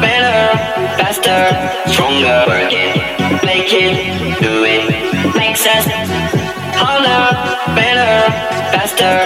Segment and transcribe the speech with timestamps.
[0.00, 0.56] better,
[0.98, 1.42] faster,
[1.90, 2.44] stronger.
[2.46, 2.94] Work it,
[3.44, 5.34] make it, do it.
[5.34, 5.86] make sense.
[6.76, 7.34] harder,
[7.74, 8.14] better,
[8.72, 9.16] faster,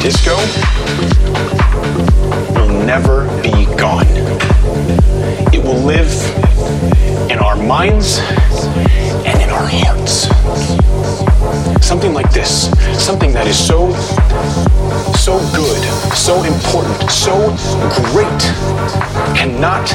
[0.00, 0.34] Disco
[2.54, 4.06] will never be gone.
[5.52, 6.10] It will live
[7.30, 8.18] in our minds
[9.26, 10.28] and in our hearts.
[11.86, 13.92] Something like this, something that is so,
[15.18, 15.82] so good,
[16.16, 17.50] so important, so
[18.10, 18.40] great,
[19.36, 19.92] cannot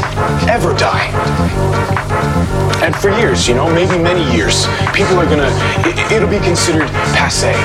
[0.48, 2.45] ever die.
[2.86, 5.50] And for years, you know, maybe many years, people are gonna,
[5.90, 6.86] it, will be considered
[7.18, 7.58] passe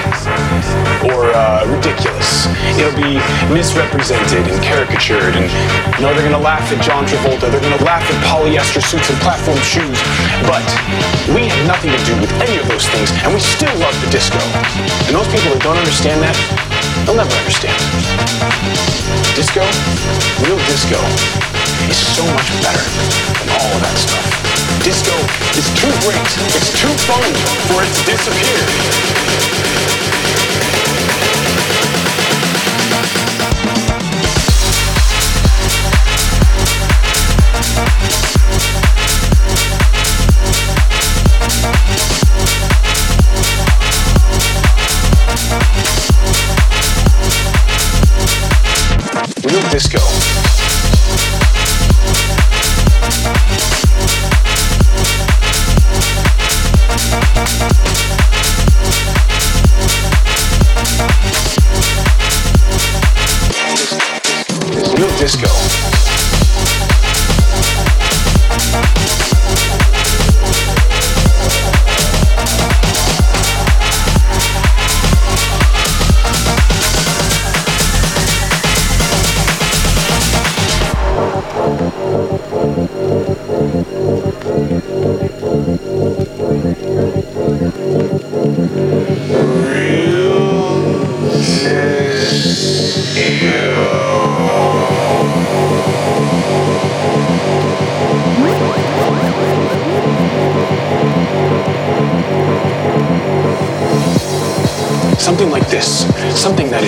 [1.05, 2.49] or uh, ridiculous.
[2.81, 3.21] It'll be
[3.53, 5.37] misrepresented and caricatured.
[5.37, 5.45] And,
[6.01, 9.21] you know, they're gonna laugh at John Travolta, they're gonna laugh at polyester suits and
[9.21, 10.01] platform shoes.
[10.49, 10.65] But
[11.37, 14.09] we have nothing to do with any of those things, and we still love the
[14.09, 14.41] disco.
[15.05, 16.33] And those people that don't understand that,
[17.05, 17.77] they'll never understand.
[19.37, 19.69] Disco,
[20.49, 20.97] real disco,
[21.93, 22.81] is so much better
[23.37, 24.60] than all of that stuff.
[24.83, 25.17] Disco
[25.59, 27.33] is too great, it's too fun
[27.69, 28.61] for it to disappear.
[65.21, 65.50] Francisco.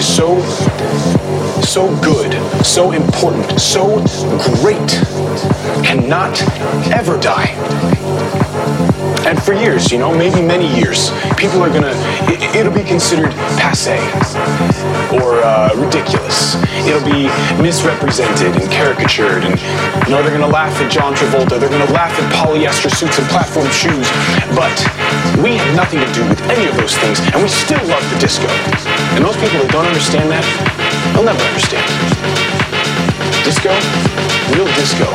[0.03, 0.41] Is so,
[1.63, 2.33] so good,
[2.65, 3.99] so important, so
[4.61, 4.89] great,
[5.85, 6.41] cannot
[6.93, 8.02] ever die.
[9.33, 11.09] And for years, you know, maybe many years,
[11.41, 11.97] people are gonna,
[12.29, 13.97] it, it'll be considered passe
[15.09, 16.61] or uh, ridiculous.
[16.85, 19.49] It'll be misrepresented and caricatured.
[19.49, 19.57] And,
[20.05, 23.25] you know, they're gonna laugh at John Travolta, they're gonna laugh at polyester suits and
[23.33, 24.05] platform shoes.
[24.53, 24.77] But
[25.41, 28.21] we have nothing to do with any of those things, and we still love the
[28.21, 28.53] disco.
[29.17, 30.45] And those people that don't understand that,
[31.17, 31.89] they'll never understand.
[33.49, 33.73] Disco,
[34.53, 35.09] real disco,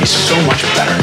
[0.00, 0.96] is so much better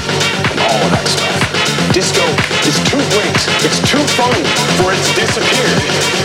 [0.49, 1.62] than all of that stuff.
[1.93, 2.25] Disco
[2.67, 4.33] is too great, it's too fun
[4.81, 6.23] for it to disappear.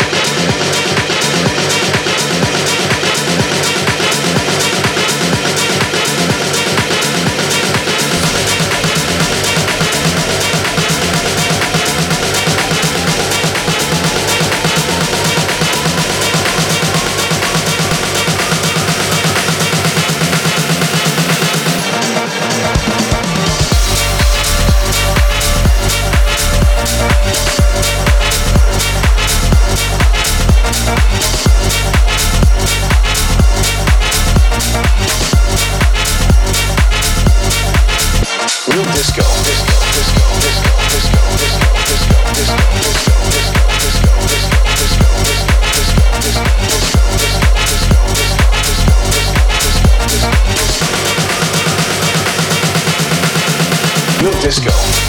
[54.48, 55.07] Disco.